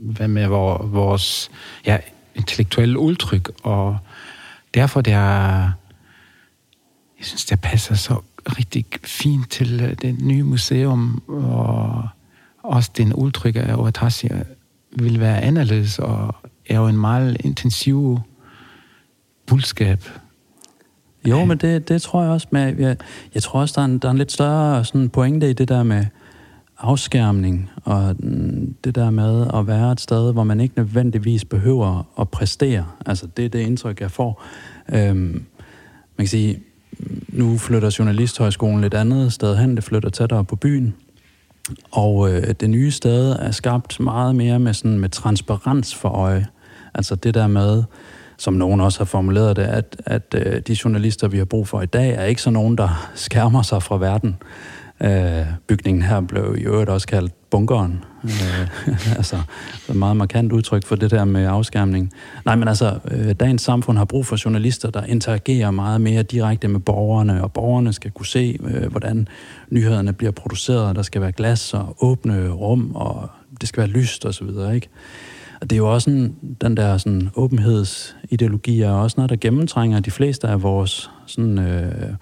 hvad 0.01 0.29
med 0.29 0.47
vores 0.47 1.51
ja, 1.87 1.99
intellektuelle 2.35 2.99
udtryk. 2.99 3.51
Og 3.63 3.99
derfor 4.75 5.01
det 5.01 5.13
er, 5.13 5.71
jeg 7.19 7.27
synes, 7.27 7.45
det 7.45 7.61
passer 7.61 7.95
så 7.95 8.21
rigtig 8.47 8.85
fint 9.05 9.51
til 9.51 9.81
øh, 9.81 9.95
det 10.03 10.23
nye 10.23 10.43
museum, 10.43 11.23
og 11.29 12.09
også 12.63 12.91
den 12.97 13.13
udtryk 13.13 13.57
af 13.57 13.75
Oatashi 13.77 14.29
vil 14.97 15.21
være 15.21 15.41
anderledes, 15.41 15.99
og 15.99 16.35
er 16.67 16.77
jo 16.77 16.87
en 16.87 16.97
meget 16.97 17.37
intensiv 17.41 18.21
budskab. 19.47 20.05
Jo, 21.25 21.45
men 21.45 21.59
det, 21.59 21.89
det 21.89 22.03
tror 22.03 22.23
jeg 22.23 22.31
også. 22.31 22.47
Med, 22.51 22.77
jeg, 22.79 22.97
jeg 23.35 23.43
tror 23.43 23.61
også, 23.61 23.73
der 23.77 23.81
er, 23.81 23.85
en, 23.85 23.99
der 23.99 24.09
er 24.09 24.13
en 24.13 24.19
lidt 24.19 24.33
større 24.33 24.85
sådan 24.85 25.09
pointe 25.09 25.51
i 25.51 25.53
det 25.53 25.69
der 25.69 25.83
med 25.83 26.05
afskærmning, 26.79 27.71
og 27.85 28.17
det 28.85 28.95
der 28.95 29.11
med 29.11 29.47
at 29.55 29.67
være 29.67 29.93
et 29.93 30.01
sted, 30.01 30.33
hvor 30.33 30.45
man 30.45 30.61
ikke 30.61 30.75
nødvendigvis 30.77 31.45
behøver 31.45 32.09
at 32.21 32.29
præstere. 32.29 32.87
Altså, 33.07 33.27
det 33.37 33.45
er 33.45 33.49
det 33.49 33.59
indtryk, 33.59 34.01
jeg 34.01 34.11
får. 34.11 34.43
Øhm, 34.93 35.45
man 36.17 36.25
kan 36.25 36.29
sige, 36.29 36.63
nu 37.29 37.59
flytter 37.59 37.97
Journalisthøjskolen 37.99 38.81
lidt 38.81 38.95
andet 38.95 39.33
sted 39.33 39.57
hen, 39.57 39.77
det 39.77 39.85
flytter 39.85 40.09
tættere 40.09 40.45
på 40.45 40.57
byen, 40.57 40.95
og 41.91 42.33
øh, 42.33 42.55
det 42.61 42.71
nye 42.71 42.91
sted 42.91 43.37
er 43.39 43.51
skabt 43.51 44.01
meget 44.01 44.35
mere 44.35 44.59
med, 44.59 44.75
sådan, 44.75 44.99
med 44.99 45.09
transparens 45.09 45.95
for 45.95 46.09
øje. 46.09 46.47
Altså 46.95 47.15
det 47.15 47.35
der 47.35 47.47
med, 47.47 47.85
som 48.37 48.55
nogen 48.55 48.81
også 48.81 48.99
har 48.99 49.05
formuleret 49.05 49.57
det, 49.57 49.63
at, 49.63 49.97
at 50.07 50.35
øh, 50.35 50.61
de 50.67 50.77
journalister, 50.85 51.29
vi 51.29 51.39
har 51.39 51.45
brug 51.45 51.69
for 51.69 51.83
i 51.83 51.87
dag, 51.87 52.11
er 52.11 52.25
ikke 52.25 52.43
så 52.43 52.51
nogen, 52.51 52.79
der 52.79 53.09
skærmer 53.15 53.63
sig 53.63 53.83
fra 53.83 53.99
verden. 53.99 54.37
Øh, 55.01 55.47
bygningen 55.67 56.03
her 56.03 56.21
blev 56.21 56.55
i 56.59 56.63
øvrigt 56.63 56.91
også 56.91 57.07
kaldt 57.07 57.51
bunkeren. 57.51 58.05
Øh, 58.25 58.69
altså, 59.17 59.37
et 59.89 59.97
meget 59.97 60.17
markant 60.17 60.53
udtryk 60.53 60.87
for 60.87 60.97
det 60.97 61.11
der 61.11 61.25
med 61.25 61.47
afskærmning. 61.47 62.13
Nej, 62.45 62.57
men 62.57 62.69
altså, 62.69 62.99
øh, 63.11 63.33
dagens 63.33 63.63
samfund 63.63 63.99
har 63.99 64.05
brug 64.05 64.27
for 64.27 64.37
journalister, 64.45 64.91
der 64.91 65.05
interagerer 65.05 65.71
meget 65.71 66.01
mere 66.01 66.23
direkte 66.23 66.69
med 66.69 66.81
borgerne, 66.81 67.43
og 67.43 67.53
borgerne 67.53 67.93
skal 67.93 68.11
kunne 68.11 68.27
se, 68.27 68.59
øh, 68.65 68.91
hvordan 68.91 69.29
nyhederne 69.71 70.13
bliver 70.13 70.33
produceret. 70.33 70.97
Der 70.97 71.03
skal 71.03 71.21
være 71.21 71.33
glas 71.33 71.75
og 71.75 71.97
åbne 72.01 72.51
rum, 72.51 72.95
og 72.95 73.31
det 73.61 73.69
skal 73.69 73.81
være 73.81 73.91
lyst 73.91 74.25
og 74.25 74.35
så 74.35 74.45
videre, 74.45 74.75
ikke? 74.75 74.89
Og 75.61 75.71
det 75.71 75.77
er 75.77 75.79
jo 75.79 75.93
også 75.93 76.05
sådan, 76.05 76.35
den 76.61 76.77
der 76.77 76.99
sådan, 76.99 77.31
åbenhedsideologi 77.35 78.83
er 78.83 78.91
også 78.91 79.15
noget, 79.17 79.31
der 79.31 79.37
gennemtrænger 79.37 80.01
de 80.01 80.11
fleste 80.11 80.49
af 80.49 80.63
vores 80.63 81.11
sådan, 81.27 81.59
øh, 81.59 82.15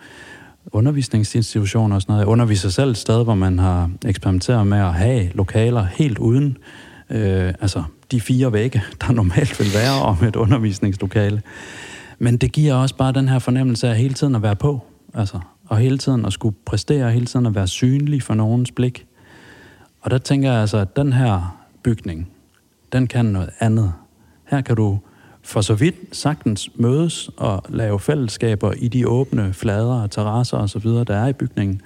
undervisningsinstitutioner 0.72 1.96
og 1.96 2.02
sådan 2.02 2.12
noget. 2.12 2.20
Jeg 2.20 2.28
underviser 2.28 2.68
selv 2.68 2.90
et 2.90 2.96
sted, 2.96 3.24
hvor 3.24 3.34
man 3.34 3.58
har 3.58 3.90
eksperimenteret 4.06 4.66
med 4.66 4.78
at 4.78 4.94
have 4.94 5.30
lokaler 5.34 5.84
helt 5.84 6.18
uden 6.18 6.58
øh, 7.10 7.48
altså 7.60 7.82
de 8.10 8.20
fire 8.20 8.52
vægge, 8.52 8.82
der 9.00 9.12
normalt 9.22 9.60
vil 9.60 9.68
være 9.74 10.02
om 10.02 10.24
et 10.24 10.36
undervisningslokale. 10.36 11.42
Men 12.18 12.36
det 12.36 12.52
giver 12.52 12.74
også 12.74 12.96
bare 12.96 13.12
den 13.12 13.28
her 13.28 13.38
fornemmelse 13.38 13.88
af 13.88 13.96
hele 13.96 14.14
tiden 14.14 14.34
at 14.34 14.42
være 14.42 14.56
på. 14.56 14.80
Altså, 15.14 15.40
og 15.66 15.78
hele 15.78 15.98
tiden 15.98 16.24
at 16.24 16.32
skulle 16.32 16.56
præstere, 16.66 17.12
hele 17.12 17.26
tiden 17.26 17.46
at 17.46 17.54
være 17.54 17.66
synlig 17.66 18.22
for 18.22 18.34
nogens 18.34 18.70
blik. 18.70 19.06
Og 20.00 20.10
der 20.10 20.18
tænker 20.18 20.52
jeg 20.52 20.60
altså, 20.60 20.78
at 20.78 20.96
den 20.96 21.12
her 21.12 21.58
bygning, 21.82 22.30
den 22.92 23.06
kan 23.06 23.24
noget 23.24 23.50
andet. 23.60 23.92
Her 24.44 24.60
kan 24.60 24.76
du 24.76 24.98
for 25.44 25.60
så 25.60 25.74
vidt 25.74 25.94
sagtens 26.12 26.70
mødes 26.74 27.30
og 27.36 27.62
lave 27.68 28.00
fællesskaber 28.00 28.72
i 28.72 28.88
de 28.88 29.08
åbne 29.08 29.52
flader 29.52 30.02
og 30.02 30.10
terrasser 30.10 30.56
og 30.56 30.70
så 30.70 30.78
videre, 30.78 31.04
der 31.04 31.16
er 31.16 31.28
i 31.28 31.32
bygningen. 31.32 31.80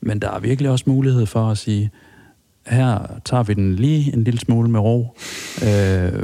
Men 0.00 0.18
der 0.18 0.30
er 0.30 0.38
virkelig 0.38 0.70
også 0.70 0.84
mulighed 0.88 1.26
for 1.26 1.50
at 1.50 1.58
sige, 1.58 1.90
her 2.66 3.20
tager 3.24 3.42
vi 3.42 3.54
den 3.54 3.74
lige 3.74 4.14
en 4.14 4.24
lille 4.24 4.40
smule 4.40 4.70
med 4.70 4.80
ro. 4.80 5.16
Øh, 5.64 6.22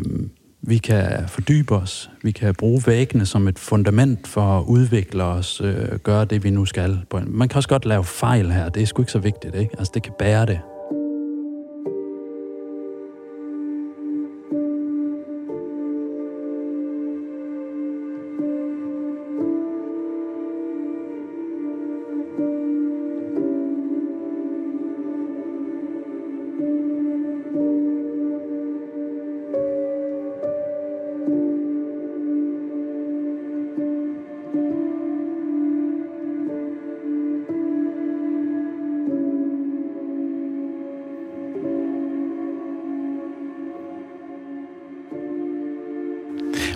vi 0.62 0.78
kan 0.78 1.28
fordybe 1.28 1.74
os. 1.74 2.10
Vi 2.22 2.30
kan 2.30 2.54
bruge 2.54 2.82
væggene 2.86 3.26
som 3.26 3.48
et 3.48 3.58
fundament 3.58 4.26
for 4.26 4.58
at 4.58 4.64
udvikle 4.64 5.24
os, 5.24 5.60
øh, 5.64 5.98
gøre 5.98 6.24
det, 6.24 6.44
vi 6.44 6.50
nu 6.50 6.64
skal. 6.64 6.98
Man 7.26 7.48
kan 7.48 7.56
også 7.56 7.68
godt 7.68 7.84
lave 7.84 8.04
fejl 8.04 8.52
her. 8.52 8.68
Det 8.68 8.82
er 8.82 8.86
sgu 8.86 9.02
ikke 9.02 9.12
så 9.12 9.18
vigtigt, 9.18 9.54
ikke? 9.54 9.74
Altså, 9.78 9.90
det 9.94 10.02
kan 10.02 10.12
bære 10.18 10.46
det. 10.46 10.60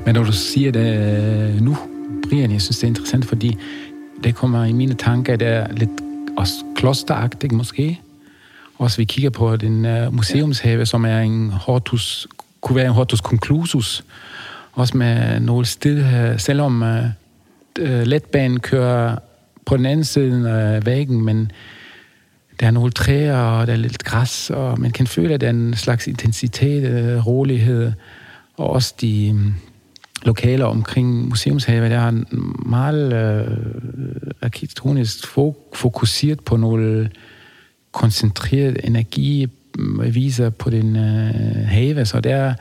Men 0.09 0.15
når 0.15 0.25
du 0.25 0.33
siger 0.33 0.73
det 0.73 1.63
nu, 1.63 1.77
Brian, 2.29 2.53
jeg 2.53 2.63
synes, 2.63 2.79
det 2.79 2.85
er 2.85 2.89
interessant, 2.89 3.25
fordi 3.25 3.57
det 4.25 4.35
kommer 4.35 4.65
i 4.65 4.73
mine 4.73 4.95
tanker, 4.95 5.37
det 5.37 5.49
er 5.49 5.73
lidt 5.73 5.91
også 6.37 6.55
klosteragtigt 6.77 7.53
måske. 7.53 8.01
Også 8.79 8.97
vi 8.97 9.05
kigger 9.05 9.31
på 9.31 9.57
den 9.57 9.85
uh, 9.85 9.91
øh, 9.91 10.15
museumshave, 10.15 10.87
som 10.87 11.05
er 11.05 11.19
en 11.21 11.51
hortus, 11.51 12.29
kunne 12.61 12.77
være 12.77 12.87
en 12.87 12.93
hortus 12.93 13.19
conclusus. 13.19 14.05
Også 14.73 14.97
med 14.97 15.41
nogle 15.41 15.67
steder, 15.67 16.33
øh, 16.33 16.41
selvom 16.41 16.83
uh, 16.83 18.03
letbanen 18.03 18.61
kører 18.61 19.17
på 19.67 19.77
den 19.77 19.87
anden 19.87 20.05
side 20.05 20.51
af 20.51 20.87
væggen, 20.87 21.25
men 21.25 21.53
der 22.61 22.67
er 22.67 22.71
nogle 22.71 22.91
træer, 22.91 23.37
og 23.37 23.67
der 23.67 23.73
er 23.73 23.77
lidt 23.77 24.05
græs, 24.05 24.51
og 24.51 24.81
man 24.81 24.91
kan 24.91 25.07
føle, 25.07 25.35
at 25.35 25.41
der 25.41 25.47
er 25.47 25.51
en 25.51 25.75
slags 25.77 26.07
intensitet, 26.07 27.17
uh, 27.17 27.27
rolighed, 27.27 27.93
og 28.57 28.71
også 28.71 28.95
de, 29.01 29.29
um, 29.33 29.55
lokaler 30.23 30.65
omkring 30.65 31.29
museumshave, 31.29 31.89
der 31.89 31.99
er 31.99 32.13
meget 32.69 33.13
øh, 33.13 33.57
arkitektonisk 34.43 35.27
fokuseret 35.75 36.41
på 36.41 36.57
nogle 36.57 37.11
koncentreret 37.93 38.77
energi, 38.85 39.47
viser 40.11 40.51
på 40.51 40.71
den 40.71 40.97
øh, 40.97 41.67
have, 41.69 42.05
så 42.07 42.21
der, 42.21 42.55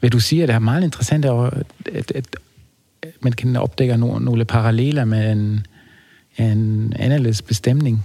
hvad 0.00 0.10
du 0.10 0.20
siger, 0.20 0.46
det 0.46 0.54
er 0.54 0.58
meget 0.58 0.84
interessant, 0.84 1.24
at, 1.24 1.52
at, 1.92 2.12
at 2.12 2.26
man 3.20 3.32
kan 3.32 3.56
opdække 3.56 3.96
nogle, 3.96 4.24
nogle 4.24 4.44
paralleler 4.44 5.04
med 5.04 5.32
en, 5.32 5.66
en 6.38 6.92
anderledes 6.98 7.42
bestemning. 7.42 8.04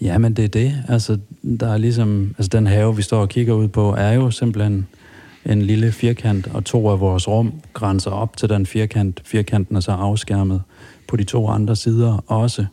Ja, 0.00 0.18
men 0.18 0.34
det 0.34 0.44
er 0.44 0.48
det. 0.48 0.84
Altså, 0.88 1.18
der 1.60 1.68
er 1.68 1.76
ligesom, 1.76 2.34
altså 2.38 2.48
den 2.48 2.66
have, 2.66 2.96
vi 2.96 3.02
står 3.02 3.20
og 3.20 3.28
kigger 3.28 3.54
ud 3.54 3.68
på, 3.68 3.94
er 3.94 4.12
jo 4.12 4.30
simpelthen 4.30 4.78
øh, 4.78 5.03
en 5.46 5.62
lille 5.62 5.92
firkant, 5.92 6.46
og 6.54 6.64
to 6.64 6.88
af 6.88 7.00
vores 7.00 7.28
rum 7.28 7.52
grænser 7.72 8.10
op 8.10 8.36
til 8.36 8.48
den 8.48 8.66
firkant. 8.66 9.22
Firkanten 9.24 9.76
er 9.76 9.80
så 9.80 9.92
afskærmet 9.92 10.62
på 11.08 11.16
de 11.16 11.24
to 11.24 11.48
andre 11.48 11.76
sider 11.76 12.24
også. 12.26 12.66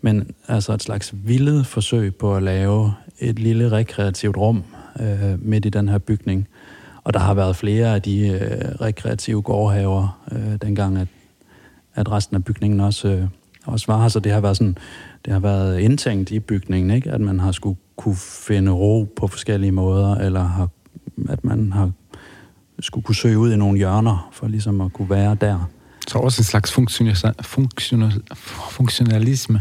Men 0.00 0.30
altså 0.48 0.72
et 0.72 0.82
slags 0.82 1.14
vildet 1.24 1.66
forsøg 1.66 2.16
på 2.16 2.36
at 2.36 2.42
lave 2.42 2.92
et 3.18 3.38
lille 3.38 3.72
rekreativt 3.72 4.36
rum 4.36 4.64
øh, 5.00 5.44
midt 5.44 5.64
i 5.64 5.68
den 5.68 5.88
her 5.88 5.98
bygning. 5.98 6.48
Og 7.04 7.14
der 7.14 7.20
har 7.20 7.34
været 7.34 7.56
flere 7.56 7.94
af 7.94 8.02
de 8.02 8.28
øh, 8.28 8.40
rekreative 8.80 9.42
gårdhaver, 9.42 10.20
øh, 10.32 10.56
dengang 10.62 10.98
at, 10.98 11.08
at 11.94 12.12
resten 12.12 12.36
af 12.36 12.44
bygningen 12.44 12.80
også, 12.80 13.08
øh, 13.08 13.24
også 13.66 13.86
var 13.88 14.00
her. 14.02 14.08
Så 14.08 14.20
det 14.20 14.32
har 14.32 14.40
været 14.40 14.56
sådan, 14.56 14.78
det 15.24 15.32
har 15.32 15.40
været 15.40 15.80
indtænkt 15.80 16.30
i 16.30 16.40
bygningen, 16.40 16.90
ikke? 16.90 17.10
at 17.10 17.20
man 17.20 17.40
har 17.40 17.52
skulle 17.52 17.78
kunne 17.96 18.16
finde 18.16 18.70
ro 18.70 19.04
på 19.16 19.26
forskellige 19.26 19.72
måder, 19.72 20.14
eller 20.14 20.42
har, 20.42 20.68
at 21.28 21.44
man 21.44 21.72
har 21.72 21.90
skulle 22.80 23.04
kunne 23.04 23.14
søge 23.14 23.38
ud 23.38 23.52
i 23.52 23.56
nogle 23.56 23.78
hjørner, 23.78 24.28
for 24.32 24.48
ligesom 24.48 24.80
at 24.80 24.92
kunne 24.92 25.10
være 25.10 25.36
der. 25.40 25.68
Så 26.08 26.18
også 26.18 26.40
en 26.40 26.44
slags 26.44 26.72
funktional, 26.72 28.22
funktionalisme. 28.70 29.60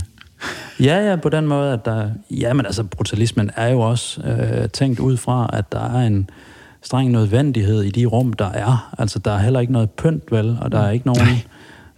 Ja, 0.80 1.10
ja, 1.10 1.16
på 1.16 1.30
den 1.30 1.48
måde, 1.48 1.74
at 1.74 1.86
der... 1.86 2.10
Ja, 2.32 2.54
men 2.54 2.66
altså, 2.66 2.84
brutalismen 2.84 3.52
er 3.56 3.68
jo 3.68 3.80
også 3.80 4.22
øh, 4.22 4.70
tænkt 4.70 5.00
ud 5.00 5.18
fra, 5.18 5.50
at 5.54 5.72
der 5.72 5.98
er 5.98 6.08
en 6.08 6.30
streng 6.82 7.12
nødvendighed 7.12 7.84
i 7.84 7.92
de 7.92 8.06
rum, 8.06 8.34
der 8.34 8.50
er. 8.50 8.96
Altså, 8.98 9.20
der 9.20 9.32
er 9.32 9.40
heller 9.40 9.60
ikke 9.60 9.74
noget 9.74 9.90
pynt, 9.90 10.32
vel? 10.32 10.58
Og 10.62 10.72
der 10.72 10.80
er 10.80 10.92
ikke 10.92 11.06
nogen... 11.06 11.28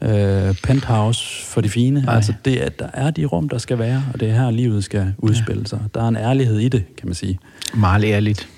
øh, 0.02 0.56
penthouse 0.64 1.46
for 1.46 1.62
de 1.62 1.70
fine. 1.70 2.02
Nej. 2.02 2.16
Altså, 2.16 2.34
det 2.46 2.64
er, 2.64 2.70
der 2.70 2.88
er 2.94 3.12
de 3.12 3.26
rum, 3.26 3.50
der 3.50 3.58
skal 3.58 3.80
være, 3.80 4.04
og 4.14 4.20
det 4.20 4.30
er 4.30 4.34
her, 4.34 4.52
livet 4.52 4.84
skal 4.84 5.14
udspille 5.18 5.68
sig. 5.68 5.80
Der 5.94 6.04
er 6.04 6.08
en 6.08 6.16
ærlighed 6.16 6.60
i 6.60 6.70
det, 6.70 6.96
kan 6.98 7.08
man 7.08 7.16
sige. 7.16 7.40
Meget 7.74 8.04
ærligt. 8.04 8.50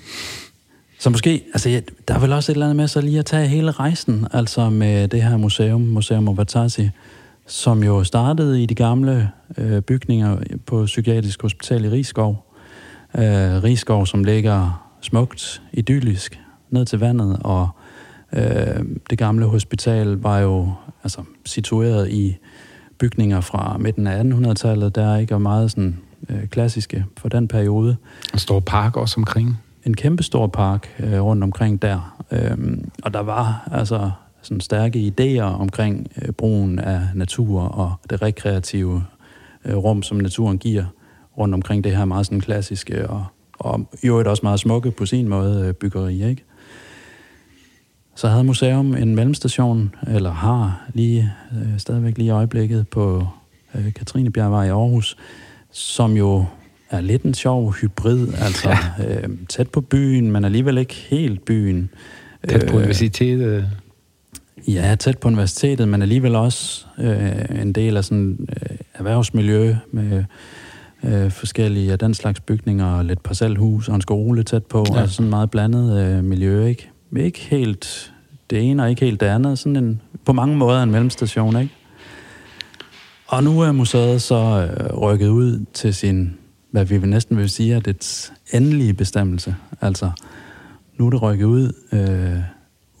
Så 1.00 1.10
måske, 1.10 1.44
altså 1.52 1.70
ja, 1.70 1.80
der 2.08 2.14
er 2.14 2.18
vel 2.18 2.32
også 2.32 2.52
et 2.52 2.54
eller 2.54 2.66
andet 2.66 2.76
med 2.76 2.88
så 2.88 3.00
lige 3.00 3.18
at 3.18 3.26
tage 3.26 3.46
hele 3.46 3.70
rejsen, 3.70 4.26
altså 4.32 4.70
med 4.70 5.08
det 5.08 5.22
her 5.22 5.36
museum, 5.36 5.80
Museum 5.80 6.28
Obatasi, 6.28 6.90
som 7.46 7.82
jo 7.82 8.04
startede 8.04 8.62
i 8.62 8.66
de 8.66 8.74
gamle 8.74 9.30
øh, 9.58 9.80
bygninger 9.80 10.36
på 10.66 10.84
Psykiatrisk 10.84 11.42
Hospital 11.42 11.84
i 11.84 11.88
Rigskov. 11.88 12.54
Øh, 13.14 13.22
Rigskov, 13.62 14.06
som 14.06 14.24
ligger 14.24 14.86
smukt, 15.00 15.62
idyllisk, 15.72 16.40
ned 16.70 16.86
til 16.86 16.98
vandet, 16.98 17.38
og 17.40 17.68
øh, 18.32 18.84
det 19.10 19.18
gamle 19.18 19.46
hospital 19.46 20.08
var 20.08 20.38
jo 20.38 20.72
altså, 21.04 21.22
situeret 21.46 22.10
i 22.10 22.36
bygninger 22.98 23.40
fra 23.40 23.76
midten 23.78 24.06
af 24.06 24.22
1800-tallet, 24.22 24.94
der 24.94 25.14
er 25.14 25.18
ikke 25.18 25.38
meget 25.38 25.70
sådan, 25.70 25.98
øh, 26.28 26.46
klassiske 26.46 27.04
for 27.16 27.28
den 27.28 27.48
periode. 27.48 27.96
En 28.32 28.38
stor 28.38 28.60
park 28.60 28.96
også 28.96 29.14
omkring 29.16 29.58
en 29.86 29.94
kæmpe 29.94 30.22
stor 30.22 30.46
park 30.46 30.88
øh, 30.98 31.22
rundt 31.22 31.44
omkring 31.44 31.82
der. 31.82 32.22
Øhm, 32.30 32.90
og 33.02 33.14
der 33.14 33.20
var 33.20 33.68
altså 33.72 34.10
sådan 34.42 34.60
stærke 34.60 35.12
idéer 35.12 35.42
omkring 35.42 36.12
øh, 36.22 36.32
brugen 36.32 36.78
af 36.78 37.00
natur 37.14 37.62
og 37.62 37.94
det 38.10 38.22
rekreative 38.22 39.04
øh, 39.64 39.76
rum, 39.76 40.02
som 40.02 40.16
naturen 40.16 40.58
giver 40.58 40.84
rundt 41.38 41.54
omkring 41.54 41.84
det 41.84 41.96
her 41.96 42.04
meget 42.04 42.26
sådan 42.26 42.40
klassiske 42.40 43.10
og, 43.10 43.24
og 43.58 43.88
i 44.02 44.06
øvrigt 44.06 44.28
også 44.28 44.40
meget 44.42 44.60
smukke 44.60 44.90
på 44.90 45.06
sin 45.06 45.28
måde 45.28 45.66
øh, 45.66 45.74
byggeri, 45.74 46.28
ikke? 46.28 46.44
Så 48.14 48.28
havde 48.28 48.44
museum 48.44 48.94
en 48.94 49.14
mellemstation, 49.14 49.94
eller 50.06 50.32
har 50.32 50.90
lige 50.94 51.32
øh, 51.52 51.78
stadigvæk 51.78 52.16
lige 52.16 52.26
i 52.26 52.30
øjeblikket 52.30 52.88
på 52.88 53.26
øh, 53.74 53.92
Katrinebjergvej 53.92 54.64
i 54.64 54.68
Aarhus, 54.68 55.16
som 55.70 56.12
jo 56.12 56.44
er 56.90 57.00
lidt 57.00 57.22
en 57.22 57.34
sjov 57.34 57.72
hybrid, 57.72 58.28
altså 58.38 58.68
ja. 58.68 59.04
øh, 59.08 59.28
tæt 59.48 59.68
på 59.68 59.80
byen, 59.80 60.32
men 60.32 60.44
alligevel 60.44 60.78
ikke 60.78 60.94
helt 60.94 61.44
byen. 61.44 61.90
Tæt 62.48 62.60
på 62.60 62.72
øh, 62.72 62.76
universitetet? 62.76 63.66
Ja, 64.68 64.96
tæt 64.98 65.18
på 65.18 65.28
universitetet, 65.28 65.88
men 65.88 66.02
alligevel 66.02 66.34
også 66.34 66.86
øh, 66.98 67.60
en 67.62 67.72
del 67.72 67.96
af 67.96 68.04
sådan 68.04 68.48
øh, 68.48 68.76
erhvervsmiljø 68.94 69.76
med 69.92 70.24
øh, 71.04 71.30
forskellige 71.30 71.92
af 71.92 71.98
den 71.98 72.14
slags 72.14 72.40
bygninger, 72.40 72.86
og 72.86 73.04
lidt 73.04 73.22
parcelhus 73.22 73.88
og 73.88 73.94
en 73.94 74.00
skole 74.00 74.42
tæt 74.42 74.64
på, 74.64 74.84
ja. 74.94 75.00
altså 75.00 75.14
sådan 75.14 75.30
meget 75.30 75.50
blandet 75.50 76.00
øh, 76.00 76.24
miljø, 76.24 76.66
ikke? 76.66 76.90
Ikke 77.16 77.40
helt 77.40 78.12
det 78.50 78.70
ene 78.70 78.82
og 78.82 78.90
ikke 78.90 79.04
helt 79.04 79.20
det 79.20 79.26
andet, 79.26 79.58
sådan 79.58 79.76
en, 79.76 80.00
på 80.24 80.32
mange 80.32 80.56
måder 80.56 80.82
en 80.82 80.90
mellemstation, 80.90 81.56
ikke? 81.60 81.74
Og 83.26 83.44
nu 83.44 83.60
er 83.60 83.72
museet 83.72 84.22
så 84.22 84.68
øh, 84.70 84.96
rykket 84.96 85.28
ud 85.28 85.64
til 85.74 85.94
sin 85.94 86.39
hvad 86.70 86.84
vi 86.84 86.98
vil 86.98 87.08
næsten 87.08 87.36
vil 87.36 87.50
sige 87.50 87.74
er 87.74 87.80
dets 87.80 88.32
endelige 88.52 88.94
bestemmelse. 88.94 89.56
Altså, 89.80 90.10
nu 90.98 91.06
er 91.06 91.10
det 91.10 91.22
rykket 91.22 91.44
ud 91.44 91.72
øh, 91.92 92.42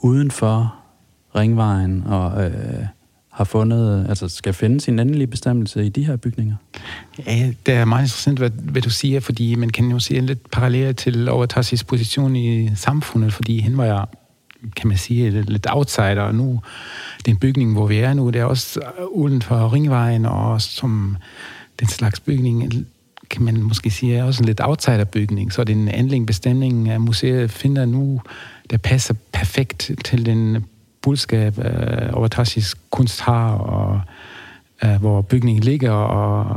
uden 0.00 0.30
for 0.30 0.74
ringvejen 1.36 2.02
og 2.06 2.44
øh, 2.44 2.86
har 3.32 3.44
fundet, 3.44 4.06
altså 4.08 4.28
skal 4.28 4.52
finde 4.52 4.80
sin 4.80 4.98
endelige 4.98 5.26
bestemmelse 5.26 5.86
i 5.86 5.88
de 5.88 6.06
her 6.06 6.16
bygninger? 6.16 6.56
Ja, 7.26 7.52
det 7.66 7.74
er 7.74 7.84
meget 7.84 8.02
interessant, 8.02 8.38
hvad, 8.38 8.50
hvad 8.50 8.82
du 8.82 8.90
siger, 8.90 9.20
fordi 9.20 9.54
man 9.54 9.70
kan 9.70 9.90
jo 9.90 9.98
se 9.98 10.16
en 10.16 10.26
lidt 10.26 10.50
parallel 10.50 10.94
til 10.94 11.28
Overtassis 11.28 11.84
position 11.84 12.36
i 12.36 12.70
samfundet, 12.76 13.32
fordi 13.32 13.58
han 13.58 13.76
var 13.76 13.84
jeg 13.84 14.04
kan 14.76 14.88
man 14.88 14.96
sige, 14.96 15.42
lidt 15.42 15.66
outsider, 15.70 16.22
og 16.22 16.34
nu, 16.34 16.60
den 17.26 17.36
bygning, 17.36 17.72
hvor 17.72 17.86
vi 17.86 17.98
er 17.98 18.14
nu, 18.14 18.30
det 18.30 18.40
er 18.40 18.44
også 18.44 18.80
uden 19.10 19.42
for 19.42 19.72
ringvejen, 19.72 20.26
og 20.26 20.62
som 20.62 21.16
den 21.80 21.88
slags 21.88 22.20
bygning, 22.20 22.86
kan 23.30 23.44
man 23.44 23.62
måske 23.62 23.90
sige, 23.90 24.16
er 24.16 24.24
også 24.24 24.42
en 24.42 24.46
lidt 24.46 24.60
outsiderbygning, 24.64 25.52
så 25.52 25.64
den 25.64 25.88
endelig 25.88 26.26
bestemning 26.26 26.88
af 26.88 27.00
museet 27.00 27.50
finder 27.50 27.84
nu, 27.84 28.20
der 28.70 28.76
passer 28.76 29.14
perfekt 29.32 29.90
til 30.04 30.26
den 30.26 30.64
budskab, 31.02 31.58
uh, 31.58 31.64
Overtashis 32.12 32.74
kunst 32.90 33.20
har, 33.20 33.52
og 33.52 34.00
uh, 34.84 35.00
hvor 35.00 35.22
bygningen 35.22 35.62
ligger, 35.62 35.90
og 35.90 36.56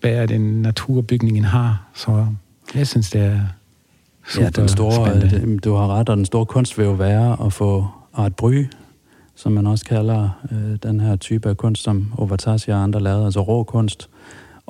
hvad 0.00 0.10
er 0.10 0.26
den 0.26 0.62
naturbygningen 0.62 1.44
har. 1.44 1.82
Så 1.94 2.26
jeg 2.74 2.86
synes, 2.86 3.10
det 3.10 3.20
er 3.20 3.40
super 4.28 4.44
ja, 4.44 4.50
den 4.50 4.68
store, 4.68 5.20
det, 5.20 5.64
du 5.64 5.74
har 5.74 5.86
ret, 5.86 6.08
og 6.08 6.16
den 6.16 6.24
store 6.24 6.46
kunst 6.46 6.78
vil 6.78 6.84
jo 6.84 6.92
være 6.92 7.46
at 7.46 7.52
få 7.52 7.86
Art 8.14 8.34
Bry, 8.36 8.64
som 9.34 9.52
man 9.52 9.66
også 9.66 9.84
kalder 9.84 10.28
øh, 10.52 10.76
den 10.82 11.00
her 11.00 11.16
type 11.16 11.48
af 11.48 11.56
kunst, 11.56 11.82
som 11.82 12.12
Overtashi 12.16 12.70
og 12.70 12.82
andre 12.82 13.00
lavede, 13.00 13.24
altså 13.24 13.40
rå 13.40 13.62
kunst, 13.62 14.08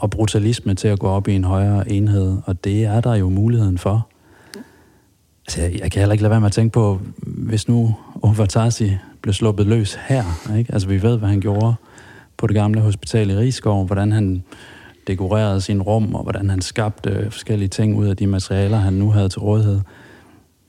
og 0.01 0.11
brutalisme 0.11 0.75
til 0.75 0.89
at 0.89 0.99
gå 0.99 1.09
op 1.09 1.29
i 1.29 1.35
en 1.35 1.45
højere 1.45 1.93
enhed, 1.93 2.39
og 2.45 2.65
det 2.65 2.85
er 2.85 3.01
der 3.01 3.15
jo 3.15 3.29
muligheden 3.29 3.79
for. 3.79 4.09
Altså, 5.47 5.63
jeg, 5.63 5.81
jeg 5.81 5.93
kan 5.93 6.01
heller 6.01 6.13
ikke 6.13 6.23
lade 6.23 6.31
være 6.31 6.41
med 6.41 6.47
at 6.47 6.53
tænke 6.53 6.73
på, 6.73 7.01
hvis 7.23 7.69
nu 7.69 7.95
Ovatasi 8.23 8.97
blev 9.23 9.35
sluppet 9.35 9.67
løs 9.67 9.99
her, 10.09 10.55
ikke? 10.59 10.73
altså 10.73 10.89
vi 10.89 11.03
ved, 11.03 11.19
hvad 11.19 11.29
han 11.29 11.41
gjorde 11.41 11.75
på 12.37 12.47
det 12.47 12.55
gamle 12.55 12.81
hospital 12.81 13.31
i 13.31 13.37
Rigskov, 13.37 13.87
hvordan 13.87 14.13
han 14.13 14.43
dekorerede 15.07 15.61
sin 15.61 15.83
rum, 15.83 16.15
og 16.15 16.23
hvordan 16.23 16.51
han 16.51 16.61
skabte 16.61 17.31
forskellige 17.31 17.69
ting 17.69 17.97
ud 17.97 18.07
af 18.07 18.17
de 18.17 18.27
materialer, 18.27 18.77
han 18.77 18.93
nu 18.93 19.11
havde 19.11 19.29
til 19.29 19.41
rådighed. 19.41 19.81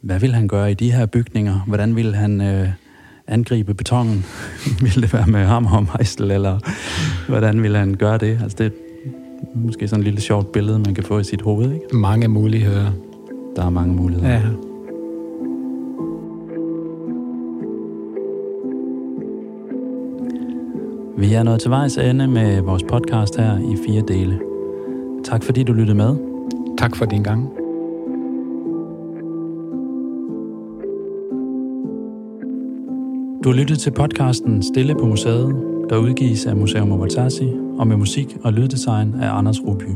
Hvad 0.01 0.19
vil 0.19 0.33
han 0.33 0.47
gøre 0.47 0.71
i 0.71 0.73
de 0.73 0.91
her 0.91 1.05
bygninger? 1.05 1.59
Hvordan 1.67 1.95
vil 1.95 2.15
han 2.15 2.41
øh, 2.41 2.69
angribe 3.27 3.73
betongen? 3.73 4.25
ville 4.81 5.01
det 5.01 5.13
være 5.13 5.27
med 5.27 5.45
ham 5.45 5.65
og 5.65 5.83
mejsel, 5.83 6.31
eller 6.31 6.59
hvordan 7.27 7.63
vil 7.63 7.75
han 7.75 7.93
gøre 7.93 8.17
det? 8.17 8.39
Altså 8.41 8.57
det, 8.57 8.73
måske 9.53 9.87
sådan 9.87 9.99
et 9.99 10.05
lille 10.05 10.21
sjovt 10.21 10.51
billede, 10.51 10.79
man 10.79 10.95
kan 10.95 11.03
få 11.03 11.19
i 11.19 11.23
sit 11.23 11.41
hoved. 11.41 11.73
Ikke? 11.73 11.95
Mange 11.95 12.27
muligheder. 12.27 12.91
Der 13.55 13.65
er 13.65 13.69
mange 13.69 13.95
muligheder. 13.95 14.33
Ja. 14.33 14.41
Vi 21.17 21.33
er 21.33 21.43
nået 21.43 21.61
til 21.61 21.71
vejs 21.71 21.97
ende 21.97 22.27
med 22.27 22.61
vores 22.61 22.83
podcast 22.83 23.37
her 23.37 23.57
i 23.57 23.77
fire 23.87 24.03
dele. 24.07 24.39
Tak 25.23 25.43
fordi 25.43 25.63
du 25.63 25.73
lyttede 25.73 25.97
med. 25.97 26.15
Tak 26.77 26.95
for 26.95 27.05
din 27.05 27.23
gang. 27.23 27.49
Du 33.43 33.49
har 33.49 33.55
lyttet 33.55 33.79
til 33.79 33.91
podcasten 33.91 34.63
Stille 34.63 34.95
på 34.95 35.05
Museet, 35.05 35.55
der 35.89 35.97
udgives 35.97 36.45
af 36.45 36.55
Museum 36.55 36.91
Ovaltasi 36.91 37.49
og 37.81 37.87
med 37.87 37.97
musik 37.97 38.37
og 38.43 38.53
lyddesign 38.53 39.13
af 39.21 39.37
Anders 39.37 39.61
Ruby. 39.61 39.91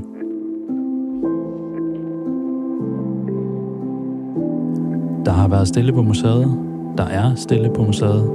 Der 5.26 5.32
har 5.32 5.48
været 5.48 5.68
stille 5.68 5.94
på 5.94 6.02
museet, 6.02 6.58
der 6.98 7.04
er 7.04 7.36
stille 7.36 7.70
på 7.76 7.84
museet, 7.84 8.32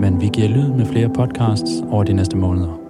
men 0.00 0.20
vi 0.20 0.30
giver 0.32 0.48
lyd 0.48 0.72
med 0.72 0.86
flere 0.86 1.08
podcasts 1.08 1.84
over 1.90 2.04
de 2.04 2.12
næste 2.12 2.36
måneder. 2.36 2.81